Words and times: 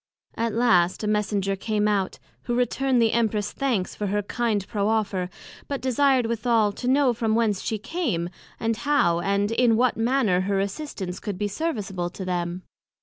At 0.33 0.55
last 0.55 1.03
a 1.03 1.07
Messenger 1.07 1.55
came 1.55 1.87
out, 1.87 2.17
who 2.45 2.55
returned 2.55 2.99
the 2.99 3.11
Empress 3.11 3.51
thanks 3.51 3.93
for 3.93 4.07
her 4.07 4.23
kind 4.23 4.67
proffer, 4.67 5.29
but 5.67 5.79
desired 5.79 6.25
withal, 6.25 6.71
to 6.71 6.87
know 6.87 7.13
from 7.13 7.35
whence 7.35 7.61
she 7.61 7.77
came, 7.77 8.31
and 8.59 8.77
how, 8.77 9.19
and 9.19 9.51
in 9.51 9.77
what 9.77 9.97
manner 9.97 10.41
her 10.41 10.59
assistance 10.59 11.19
could 11.19 11.37
be 11.37 11.47
serviceable 11.47 12.09
to 12.09 12.25
them? 12.25 12.63